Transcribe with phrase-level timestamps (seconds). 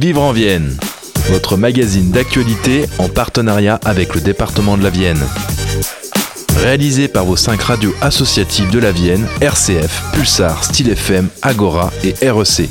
[0.00, 0.78] Vivre en Vienne,
[1.28, 5.20] votre magazine d'actualité en partenariat avec le département de la Vienne.
[6.56, 12.14] Réalisé par vos cinq radios associatives de la Vienne, RCF, Pulsar, Style FM, Agora et
[12.30, 12.70] REC.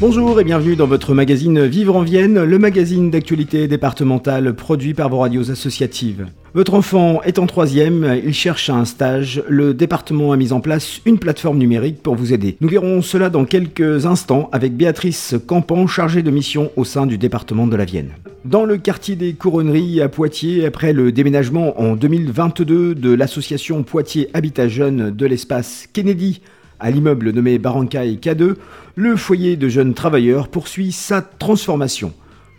[0.00, 5.10] Bonjour et bienvenue dans votre magazine Vivre en Vienne, le magazine d'actualité départementale produit par
[5.10, 6.26] vos radios associatives.
[6.54, 9.42] Votre enfant est en troisième, il cherche un stage.
[9.48, 12.58] Le département a mis en place une plateforme numérique pour vous aider.
[12.60, 17.16] Nous verrons cela dans quelques instants avec Béatrice Campan, chargée de mission au sein du
[17.16, 18.10] département de la Vienne.
[18.44, 24.28] Dans le quartier des Couronneries à Poitiers, après le déménagement en 2022 de l'association Poitiers
[24.34, 26.42] Habitat Jeune de l'espace Kennedy
[26.80, 28.56] à l'immeuble nommé Barrancaille K2,
[28.96, 32.12] le foyer de jeunes travailleurs poursuit sa transformation.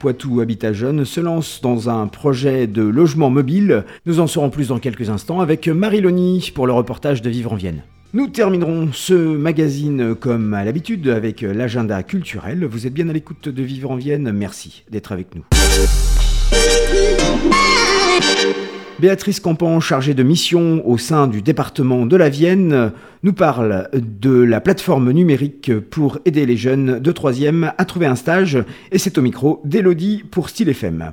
[0.04, 3.86] Poitou Habitat Jeune se lance dans un projet de logement mobile.
[4.06, 7.54] Nous en saurons plus dans quelques instants avec Marie Loni pour le reportage de Vivre
[7.54, 7.84] en Vienne.
[8.12, 12.66] Nous terminerons ce magazine comme à l'habitude avec l'agenda culturel.
[12.66, 14.30] Vous êtes bien à l'écoute de Vivre en Vienne.
[14.34, 15.46] Merci d'être avec nous.
[19.00, 22.92] Béatrice Campan, chargée de mission au sein du département de la Vienne,
[23.24, 28.16] nous parle de la plateforme numérique pour aider les jeunes de 3e à trouver un
[28.16, 28.64] stage.
[28.92, 31.12] Et c'est au micro d'Elodie pour Style FM.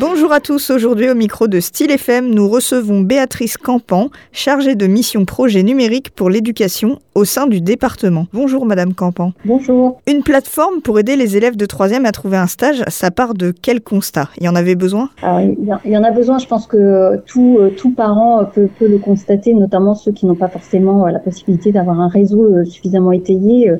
[0.00, 4.86] Bonjour à tous, aujourd'hui au micro de Style FM, nous recevons Béatrice Campan, chargée de
[4.86, 8.26] mission projet numérique pour l'éducation au sein du département.
[8.32, 9.32] Bonjour Madame Campan.
[9.44, 10.00] Bonjour.
[10.06, 13.52] Une plateforme pour aider les élèves de 3e à trouver un stage, ça part de
[13.52, 14.30] quel constat?
[14.38, 15.10] Il y en avait besoin?
[15.22, 18.98] Il, y en a besoin, je pense que tout, euh, tout parent peut, peut le
[18.98, 23.12] constater, notamment ceux qui n'ont pas forcément euh, la possibilité d'avoir un réseau euh, suffisamment
[23.12, 23.70] étayé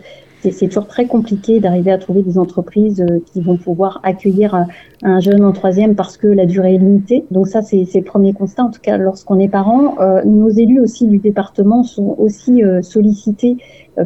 [0.50, 4.66] c'est toujours très compliqué d'arriver à trouver des entreprises euh, qui vont pouvoir accueillir
[5.02, 7.24] un jeune en troisième parce que la durée est limitée.
[7.30, 8.64] Donc ça, c'est le premier constat.
[8.64, 12.82] En tout cas, lorsqu'on est parent, euh, nos élus aussi du département sont aussi euh,
[12.82, 13.56] sollicités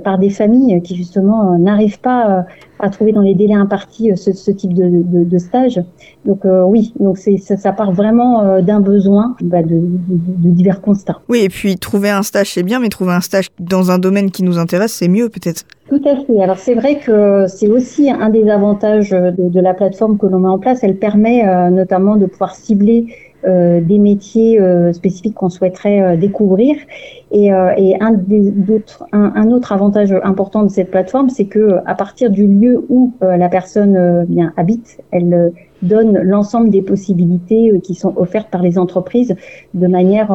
[0.03, 2.45] par des familles qui justement n'arrivent pas
[2.81, 5.81] à trouver dans les délais impartis ce, ce type de, de, de, stage.
[6.25, 11.21] Donc oui, donc c'est ça, ça, part vraiment d'un besoin bah, de, de, divers constats.
[11.29, 14.31] Oui, et puis trouver un stage c'est bien, mais trouver un stage dans un domaine
[14.31, 15.65] qui nous intéresse c'est mieux peut-être.
[15.89, 16.41] Tout à fait.
[16.43, 20.49] Alors c'est vrai que c'est aussi un des avantages de, la plateforme que l'on met
[20.49, 20.81] en place.
[20.83, 26.17] Elle permet euh, notamment de pouvoir cibler euh, des métiers euh, spécifiques qu'on souhaiterait euh,
[26.17, 26.77] découvrir.
[27.31, 28.17] Et, euh, et un,
[29.13, 33.49] un, autre avantage important de cette plateforme, c'est que à partir du lieu où la
[33.49, 35.53] personne bien habite, elle
[35.87, 39.35] donne l'ensemble des possibilités qui sont offertes par les entreprises
[39.75, 40.31] de manière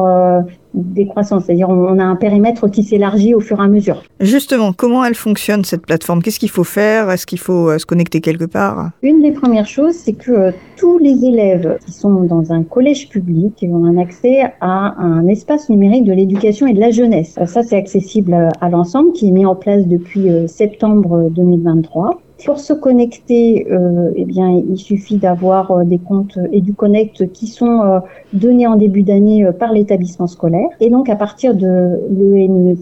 [0.74, 1.42] décroissante.
[1.44, 4.02] C'est-à-dire on a un périmètre qui s'élargit au fur et à mesure.
[4.20, 6.22] Justement, comment elle fonctionne cette plateforme?
[6.22, 7.10] Qu'est-ce qu'il faut faire?
[7.10, 8.90] Est-ce qu'il faut euh, se connecter quelque part?
[9.02, 13.08] Une des premières choses, c'est que euh, tous les élèves qui sont dans un collège
[13.08, 17.38] public ont un accès à un espace numérique de l'éducation et de la jeunesse.
[17.46, 22.20] Ça, c'est accessible à l'ensemble, qui est mis en place depuis euh, septembre 2023.
[22.44, 27.82] Pour se connecter, euh, eh bien, il suffit d'avoir euh, des comptes EduConnect qui sont
[27.82, 28.00] euh,
[28.32, 30.68] donnés en début d'année euh, par l'établissement scolaire.
[30.80, 32.74] Et donc, à partir de l'ENE,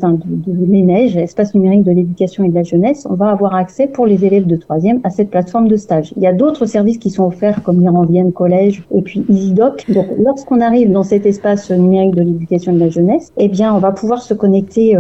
[0.47, 4.25] l'ENEJ, Espace numérique de l'éducation et de la jeunesse, on va avoir accès pour les
[4.25, 6.15] élèves de troisième à cette plateforme de stage.
[6.17, 9.91] Il y a d'autres services qui sont offerts comme l'Iranvienne Collège et puis EasyDoc.
[9.91, 13.75] Donc, lorsqu'on arrive dans cet espace numérique de l'éducation et de la jeunesse, eh bien,
[13.75, 14.97] on va pouvoir se connecter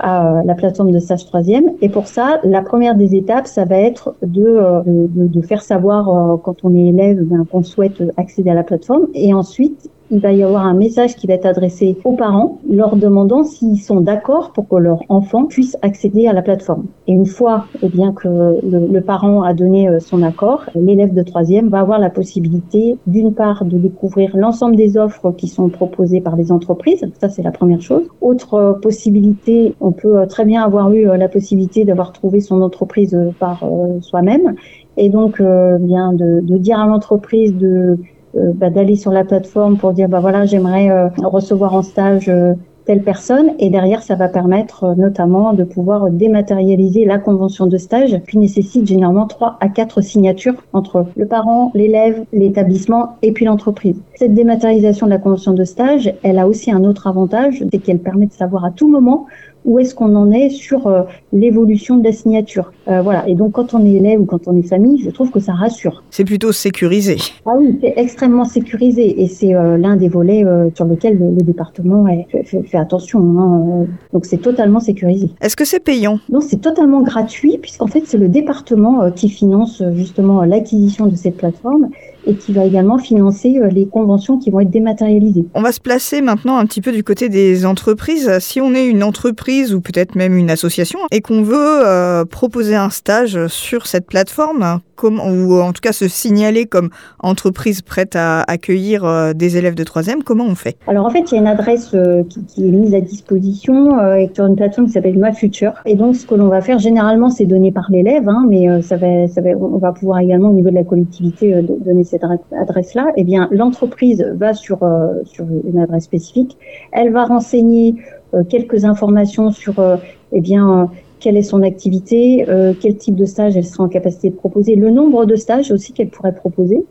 [0.00, 1.64] à la plateforme de stage troisième.
[1.80, 6.36] Et pour ça, la première des étapes, ça va être de, euh, faire savoir euh,
[6.36, 9.08] quand on est élève ben, qu'on souhaite accéder à la plateforme.
[9.14, 12.96] Et ensuite, il va y avoir un message qui va être adressé aux parents, leur
[12.96, 16.84] demandant s'ils sont d'accord pour que leur enfant puisse accéder à la plateforme.
[17.06, 21.22] Et une fois eh bien, que le, parent a donné euh, son accord, l'élève de
[21.22, 26.20] troisième va avoir la possibilité, d'une part, de découvrir l'ensemble des offres qui sont proposées
[26.20, 27.04] par les entreprises.
[27.20, 28.02] Ça, c'est la première chose.
[28.20, 32.60] Autre euh, possibilité, on peut euh, très bien avoir eu la possibilité d'avoir trouvé son
[32.62, 33.64] entreprise par
[34.00, 34.54] soi-même.
[34.96, 37.96] Et donc, bien de, de dire à l'entreprise de euh,
[38.34, 42.54] bah, d'aller sur la plateforme pour dire bah voilà j'aimerais euh, recevoir en stage euh,
[42.84, 48.20] telle personne et derrière ça va permettre notamment de pouvoir dématérialiser la convention de stage
[48.30, 54.00] qui nécessite généralement trois à quatre signatures entre le parent, l'élève, l'établissement et puis l'entreprise.
[54.14, 57.98] Cette dématérialisation de la convention de stage, elle a aussi un autre avantage, c'est qu'elle
[57.98, 59.26] permet de savoir à tout moment
[59.64, 61.02] où est-ce qu'on en est sur euh,
[61.32, 62.72] l'évolution de la signature.
[62.88, 63.28] Euh, voilà.
[63.28, 65.52] Et donc, quand on est élève ou quand on est famille, je trouve que ça
[65.52, 66.02] rassure.
[66.10, 67.16] C'est plutôt sécurisé.
[67.46, 71.42] Ah oui, c'est extrêmement sécurisé et c'est euh, l'un des volets sur lequel le, le
[71.42, 73.20] département est, fait, fait, fait, attention.
[73.20, 73.86] Hein.
[74.12, 75.30] Donc, c'est totalement sécurisé.
[75.40, 76.18] Est-ce que c'est payant?
[76.30, 81.36] Non, c'est totalement gratuit puisqu'en fait, c'est le département qui finance justement l'acquisition de cette
[81.36, 81.88] plateforme
[82.26, 85.46] et qui va également financer euh, les conventions qui vont être dématérialisées.
[85.54, 88.30] On va se placer maintenant un petit peu du côté des entreprises.
[88.40, 92.74] Si on est une entreprise ou peut-être même une association et qu'on veut euh, proposer
[92.74, 96.90] un stage sur cette plateforme, ou en tout cas se signaler comme
[97.20, 100.76] entreprise prête à accueillir euh, des élèves de troisième, comment on fait?
[100.86, 101.96] Alors en fait, il y a une adresse
[102.28, 103.92] qui, est mise à disposition
[104.34, 105.72] sur une plateforme qui s'appelle Ma Future.
[105.86, 108.96] Et donc, ce que l'on va faire généralement, c'est donner par l'élève, hein, mais ça
[108.96, 113.12] va, ça va, on va pouvoir également au niveau de la collectivité donner cette adresse-là,
[113.16, 116.56] eh bien, l'entreprise va sur, euh, sur une adresse spécifique.
[116.92, 117.94] Elle va renseigner
[118.34, 119.96] euh, quelques informations sur, euh,
[120.32, 120.90] eh bien,
[121.20, 122.46] quelle est son activité,
[122.80, 125.92] quel type de stage elle sera en capacité de proposer, le nombre de stages aussi
[125.92, 126.82] qu'elle pourrait proposer.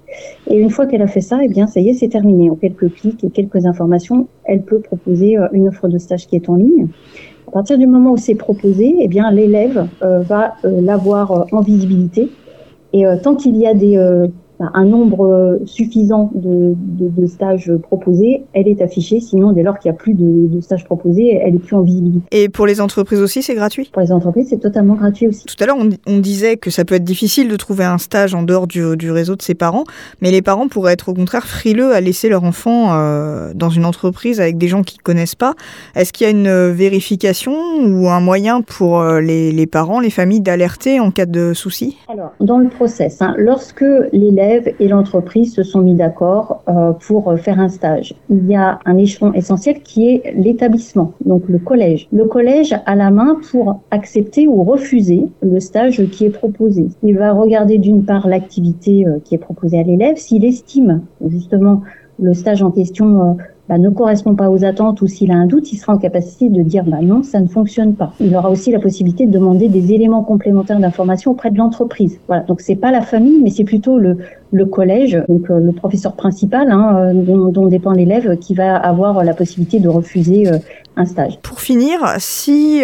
[0.45, 2.47] Et une fois qu'elle a fait ça, eh bien, ça y est, c'est terminé.
[2.51, 6.47] En quelques clics et quelques informations, elle peut proposer une offre de stage qui est
[6.47, 6.89] en ligne.
[7.47, 12.29] À partir du moment où c'est proposé, eh bien, l'élève va l'avoir en visibilité.
[12.93, 13.97] Et tant qu'il y a des
[14.59, 19.19] un nombre euh, suffisant de, de, stages proposés, elle est affichée.
[19.21, 22.25] Sinon, dès lors qu'il n'y a plus de, stages proposés, elle est plus en visibilité.
[22.31, 23.89] Et pour les entreprises aussi, c'est gratuit?
[23.93, 25.45] Pour les entreprises, c'est totalement gratuit aussi.
[25.45, 25.77] Tout à l'heure,
[26.07, 29.11] on, disait que ça peut être difficile de trouver un stage en dehors du, du,
[29.11, 29.85] réseau de ses parents,
[30.21, 33.85] mais les parents pourraient être au contraire frileux à laisser leur enfant euh, dans une
[33.85, 35.53] entreprise avec des gens qu'ils connaissent pas.
[35.95, 37.53] Est-ce qu'il y a une vérification
[37.85, 41.97] ou un moyen pour euh, les, les parents, les familles d'alerter en cas de souci?
[42.09, 44.48] Alors, dans le process, hein, lorsque l'élève
[44.79, 48.13] et l'entreprise se sont mis d'accord euh, pour faire un stage.
[48.29, 52.07] Il y a un échelon essentiel qui est l'établissement, donc le collège.
[52.11, 56.87] Le collège a la main pour accepter ou refuser le stage qui est proposé.
[57.03, 61.81] Il va regarder d'une part l'activité euh, qui est proposée à l'élève, s'il estime justement
[62.21, 63.33] le stage en question euh,
[63.69, 66.49] bah, ne correspond pas aux attentes ou s'il a un doute, il sera en capacité
[66.49, 68.13] de dire bah non, ça ne fonctionne pas.
[68.19, 72.19] Il aura aussi la possibilité de demander des éléments complémentaires d'information auprès de l'entreprise.
[72.25, 74.17] Voilà, donc c'est pas la famille, mais c'est plutôt le,
[74.65, 79.35] collège, donc euh, le professeur principal hein, euh, dont, dépend l'élève, qui va avoir la
[79.35, 80.57] possibilité de refuser euh,
[80.95, 81.37] un stage.
[81.43, 82.81] Pour finir, si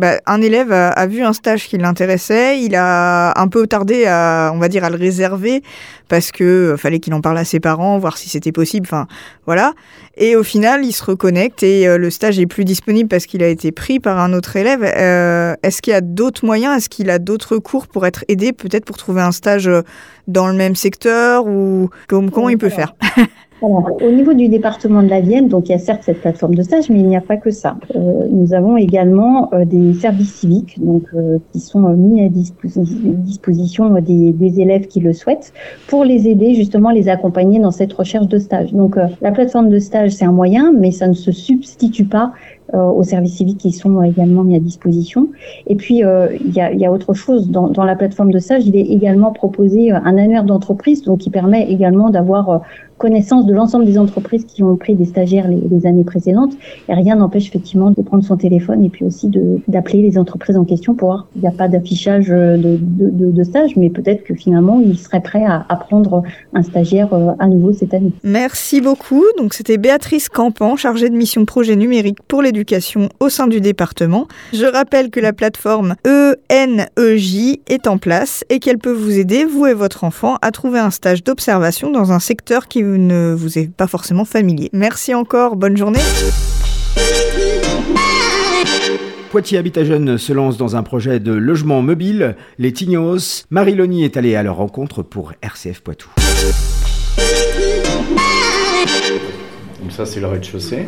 [0.00, 4.50] bah, un élève a, vu un stage qui l'intéressait, il a un peu tardé à,
[4.54, 5.62] on va dire, à le réserver
[6.08, 8.86] parce que euh, fallait qu'il en parle à ses parents, voir si c'était possible.
[8.86, 9.06] Enfin,
[9.46, 9.74] voilà.
[10.16, 13.42] Et au final, il se reconnecte et euh, le stage est plus disponible parce qu'il
[13.42, 14.82] a été pris par un autre élève.
[14.82, 16.78] Euh, est-ce qu'il y a d'autres moyens?
[16.78, 19.70] Est-ce qu'il a d'autres cours pour être aidé, peut-être pour trouver un stage
[20.26, 22.94] dans le même secteur ou comment il peut faire?
[23.62, 26.62] au niveau du département de la Vienne, donc il y a certes cette plateforme de
[26.62, 27.76] stage, mais il n'y a pas que ça.
[27.94, 33.90] Euh, nous avons également euh, des services civiques, donc euh, qui sont mis à disposition
[34.00, 35.52] des, des, élèves qui le souhaitent,
[35.88, 38.72] pour les aider justement, les accompagner dans cette recherche de stage.
[38.72, 42.32] Donc la plateforme de stage, c'est un moyen, mais ça ne se substitue pas
[42.72, 45.28] aux services civiques qui sont également mis à disposition.
[45.66, 47.50] Et puis, il y, a, autre chose.
[47.50, 51.70] Dans, la plateforme de stage, il est également proposé un annuaire d'entreprise, donc qui permet
[51.70, 52.62] également d'avoir
[53.00, 56.52] connaissance de l'ensemble des entreprises qui ont pris des stagiaires les, années précédentes.
[56.88, 59.30] Et rien n'empêche effectivement de prendre son téléphone et puis aussi
[59.66, 63.74] d'appeler les entreprises en question pour voir qu'il n'y a pas d'affichage de, de, stage,
[63.76, 66.22] mais peut-être que finalement, ils seraient prêts à, prendre
[66.52, 68.12] un stagiaire euh, à nouveau cette année.
[68.22, 69.24] Merci beaucoup.
[69.38, 72.59] Donc, c'était Béatrice Campan, chargée de mission projet numérique pour l'éducation
[73.20, 74.28] au sein du département.
[74.52, 79.66] Je rappelle que la plateforme ENEJ est en place et qu'elle peut vous aider, vous
[79.66, 83.70] et votre enfant, à trouver un stage d'observation dans un secteur qui ne vous est
[83.70, 84.70] pas forcément familier.
[84.72, 86.00] Merci encore, bonne journée.
[89.30, 92.34] Poitiers Habitat Jeune se lance dans un projet de logement mobile.
[92.58, 96.10] Les Tignos, Marie est allée à leur rencontre pour RCF Poitou.
[99.80, 100.86] Donc ça c'est le rez-de-chaussée.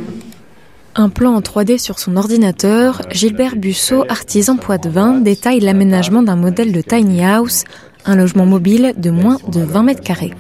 [0.95, 6.73] Un plan en 3D sur son ordinateur, Gilbert Bussot, artisan poitevin, détaille l'aménagement d'un modèle
[6.73, 7.65] de tiny house
[8.05, 10.33] un logement mobile de moins de 20 mètres carrés.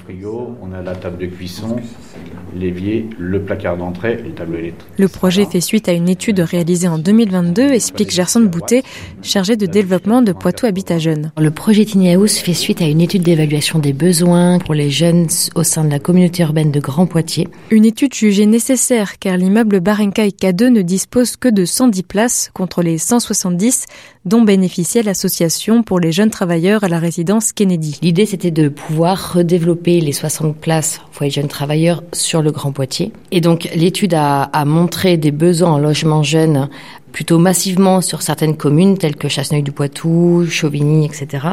[2.57, 4.89] L'évier, le placard d'entrée et le tableau électrique.
[4.99, 8.83] Le projet fait suite à une étude réalisée en 2022, explique Gerson Boutet,
[9.23, 11.33] chargé de développement de Poitou Habitat Jeunes.
[11.39, 15.27] Le projet Tiny House fait suite à une étude d'évaluation des besoins pour les jeunes
[15.55, 17.49] au sein de la communauté urbaine de Grand Poitiers.
[17.71, 22.83] Une étude jugée nécessaire car l'immeuble Barenkai K2 ne dispose que de 110 places contre
[22.83, 23.87] les 170
[24.25, 27.99] dont bénéficiait l'association pour les jeunes travailleurs à la résidence Kennedy.
[28.03, 33.13] L'idée c'était de pouvoir redévelopper les 60 places foyer jeunes travailleurs sur le Grand Poitiers.
[33.31, 36.69] Et donc l'étude a, montré des besoins en logement jeune
[37.13, 41.49] plutôt massivement sur certaines communes telles que Chasseneuil-du-Poitou, Chauvigny, etc.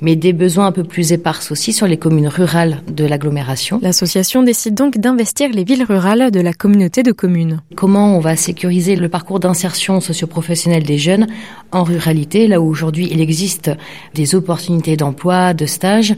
[0.00, 3.78] Mais des besoins un peu plus épars aussi sur les communes rurales de l'agglomération.
[3.82, 7.60] L'association décide donc d'investir les villes rurales de la communauté de communes.
[7.76, 11.26] Comment on va sécuriser le parcours d'insertion socio-professionnelle des jeunes
[11.72, 13.70] en ruralité, là où aujourd'hui il existe
[14.14, 16.14] des opportunités d'emploi, de stage,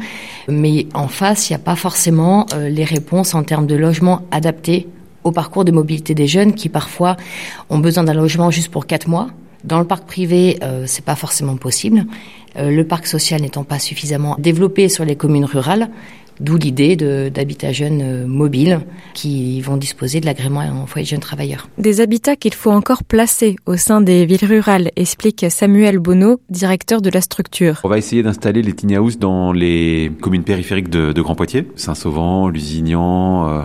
[0.48, 4.22] mais en face, il n'y a pas forcément euh, les réponses en termes de logement
[4.30, 4.88] adaptés
[5.26, 7.16] au parcours de mobilité des jeunes qui parfois
[7.68, 9.28] ont besoin d'un logement juste pour quatre mois.
[9.64, 12.06] Dans le parc privé, euh, c'est pas forcément possible.
[12.56, 15.90] Euh, le parc social n'étant pas suffisamment développé sur les communes rurales,
[16.40, 18.80] D'où l'idée d'habitats jeunes euh, mobiles
[19.14, 21.68] qui vont disposer de l'agrément en foyer de jeunes travailleurs.
[21.78, 27.00] Des habitats qu'il faut encore placer au sein des villes rurales, explique Samuel Bonneau, directeur
[27.00, 27.80] de la structure.
[27.84, 31.66] On va essayer d'installer les tiny houses dans les communes périphériques de, de Grand Poitiers,
[31.76, 33.62] Saint-Sauvant, Lusignan, euh,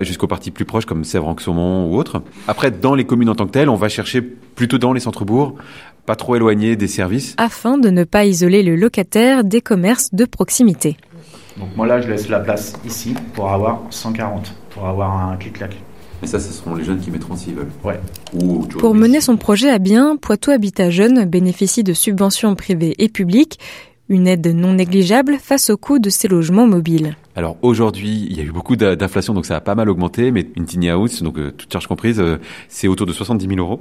[0.00, 2.22] jusqu'aux parties plus proches comme Sèvres-en-Saumon ou autres.
[2.48, 5.54] Après, dans les communes en tant que telles, on va chercher plutôt dans les centres-bourgs,
[6.06, 7.34] pas trop éloignés des services.
[7.38, 10.96] Afin de ne pas isoler le locataire des commerces de proximité.
[11.58, 15.76] Donc moi là, je laisse la place ici pour avoir 140, pour avoir un clic-clac.
[16.22, 17.70] Et ça, ce seront les jeunes qui mettront s'ils veulent.
[17.84, 18.00] Ouais.
[18.32, 23.08] Ou, pour mener son projet à bien, Poitou Habitat Jeune bénéficie de subventions privées et
[23.08, 23.58] publiques,
[24.08, 27.16] une aide non négligeable face au coût de ces logements mobiles.
[27.36, 30.48] Alors aujourd'hui, il y a eu beaucoup d'inflation, donc ça a pas mal augmenté, mais
[30.56, 33.80] une tiny house, donc euh, toute charge comprise, euh, c'est autour de 70 000 euros.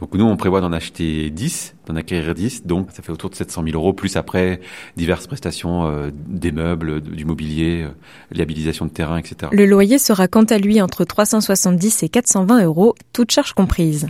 [0.00, 3.34] Donc nous, on prévoit d'en acheter 10, d'en acquérir 10, donc ça fait autour de
[3.34, 4.60] 700 000 euros, plus après
[4.96, 7.88] diverses prestations, euh, des meubles, du mobilier, euh,
[8.30, 9.50] l'habilitation de terrain, etc.
[9.52, 14.08] Le loyer sera quant à lui entre 370 et 420 euros, toutes charges comprises.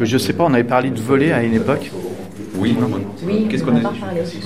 [0.00, 1.90] Je sais pas, on avait parlé de voler à une époque.
[2.58, 2.88] Oui, non,
[3.24, 3.92] oui Qu'est-ce qu'on a.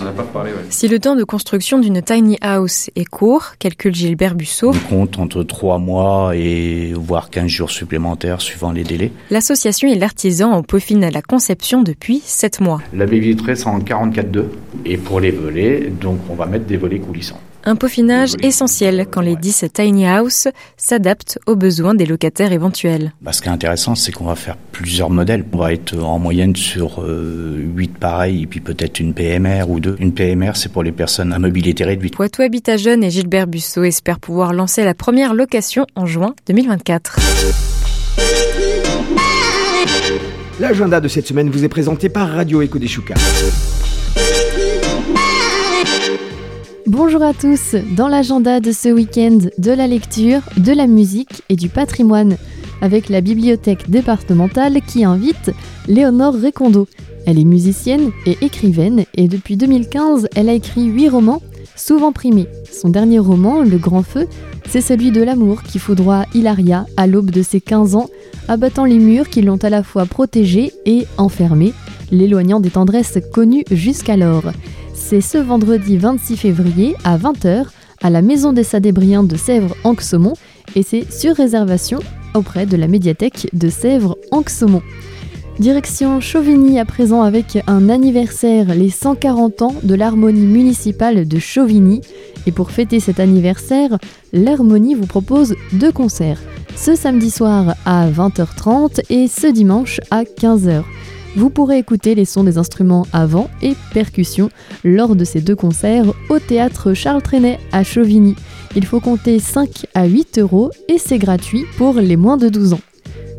[0.00, 0.64] On n'a pas parlé, ouais.
[0.68, 4.72] Si le temps de construction d'une tiny house est court, calcule Gilbert Busseau.
[4.74, 9.12] On compte entre 3 mois et voire 15 jours supplémentaires suivant les délais.
[9.30, 12.80] L'association et l'artisan en peaufinent la conception depuis 7 mois.
[12.94, 14.44] La baie vitrée c'est en 44.2
[14.86, 17.40] et pour les volets, donc on va mettre des volets coulissants.
[17.64, 23.12] Un peaufinage essentiel quand les 10 tiny house s'adaptent aux besoins des locataires éventuels.
[23.20, 25.44] Bah, ce qui est intéressant, c'est qu'on va faire plusieurs modèles.
[25.52, 29.78] On va être en moyenne sur euh, 8 pareils et puis peut-être une PMR ou
[29.78, 29.96] deux.
[29.98, 32.14] Une PMR, c'est pour les personnes à mobilité réduite.
[32.14, 37.18] Poitou Habitat Jeune et Gilbert Busseau espèrent pouvoir lancer la première location en juin 2024.
[40.60, 43.14] L'agenda de cette semaine vous est présenté par Radio Echo des Choucas.
[46.86, 51.56] Bonjour à tous, dans l'agenda de ce week-end, de la lecture, de la musique et
[51.56, 52.36] du patrimoine,
[52.82, 55.50] avec la bibliothèque départementale qui invite
[55.88, 56.86] Léonore Recondo.
[57.26, 61.40] Elle est musicienne et écrivaine et depuis 2015, elle a écrit 8 romans,
[61.80, 62.46] souvent primés.
[62.70, 64.26] Son dernier roman, Le Grand Feu,
[64.68, 68.10] c'est celui de l'amour qui foudroie Hilaria à l'aube de ses 15 ans,
[68.48, 71.72] abattant les murs qui l'ont à la fois protégée et enfermée,
[72.12, 74.52] l'éloignant des tendresses connues jusqu'alors.
[74.94, 77.64] C'est ce vendredi 26 février à 20h
[78.02, 80.34] à la Maison des Sadébriens de Sèvres-Anxaumont
[80.76, 82.00] et c'est sur réservation
[82.34, 84.82] auprès de la médiathèque de Sèvres-Anxaumont.
[85.58, 92.00] Direction Chauvigny à présent avec un anniversaire, les 140 ans de l'harmonie municipale de Chauvigny.
[92.46, 93.98] Et pour fêter cet anniversaire,
[94.32, 96.40] l'harmonie vous propose deux concerts.
[96.76, 100.82] Ce samedi soir à 20h30 et ce dimanche à 15h.
[101.36, 104.50] Vous pourrez écouter les sons des instruments avant et percussions
[104.82, 108.34] lors de ces deux concerts au théâtre Charles Trenet à Chauvigny.
[108.74, 112.72] Il faut compter 5 à 8 euros et c'est gratuit pour les moins de 12
[112.72, 112.80] ans.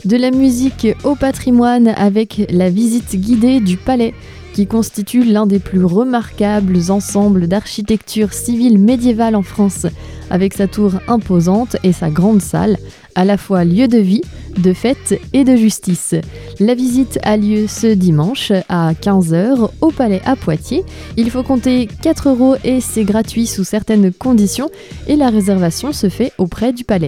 [0.06, 4.16] De la musique au patrimoine avec la visite guidée du palais
[4.54, 9.86] qui constitue l'un des plus remarquables ensembles d'architecture civile médiévale en France,
[10.30, 12.78] avec sa tour imposante et sa grande salle,
[13.14, 14.24] à la fois lieu de vie,
[14.58, 16.16] de fête et de justice.
[16.60, 20.84] La visite a lieu ce dimanche à 15h au Palais à Poitiers.
[21.16, 24.70] Il faut compter 4 euros et c'est gratuit sous certaines conditions
[25.08, 27.08] et la réservation se fait auprès du Palais.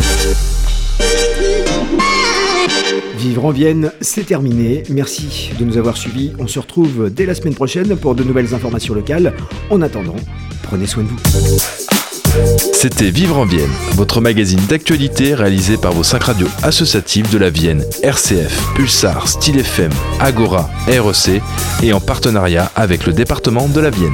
[3.24, 4.84] Vivre en Vienne, c'est terminé.
[4.90, 6.34] Merci de nous avoir suivis.
[6.40, 9.34] On se retrouve dès la semaine prochaine pour de nouvelles informations locales.
[9.70, 10.18] En attendant,
[10.62, 11.18] prenez soin de vous.
[12.74, 17.50] C'était Vivre en Vienne, votre magazine d'actualité réalisé par vos cinq radios associatives de la
[17.50, 21.42] Vienne, RCF, Pulsar, Style FM, Agora, REC
[21.82, 24.12] et en partenariat avec le département de la Vienne.